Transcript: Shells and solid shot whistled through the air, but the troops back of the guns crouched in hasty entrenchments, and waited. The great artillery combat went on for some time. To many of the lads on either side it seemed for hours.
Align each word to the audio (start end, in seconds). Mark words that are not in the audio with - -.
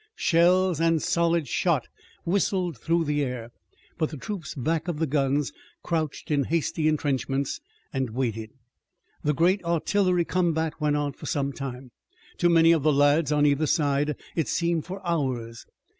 Shells 0.15 0.81
and 0.81 0.99
solid 0.99 1.47
shot 1.47 1.87
whistled 2.25 2.75
through 2.75 3.03
the 3.03 3.23
air, 3.23 3.51
but 3.99 4.09
the 4.09 4.17
troops 4.17 4.55
back 4.55 4.87
of 4.87 4.97
the 4.97 5.05
guns 5.05 5.53
crouched 5.83 6.31
in 6.31 6.45
hasty 6.45 6.87
entrenchments, 6.87 7.61
and 7.93 8.09
waited. 8.09 8.49
The 9.23 9.35
great 9.35 9.63
artillery 9.63 10.25
combat 10.25 10.81
went 10.81 10.95
on 10.95 11.13
for 11.13 11.27
some 11.27 11.53
time. 11.53 11.91
To 12.39 12.49
many 12.49 12.71
of 12.71 12.81
the 12.81 12.91
lads 12.91 13.31
on 13.31 13.45
either 13.45 13.67
side 13.67 14.15
it 14.35 14.47
seemed 14.47 14.85
for 14.85 15.05
hours. 15.07 15.67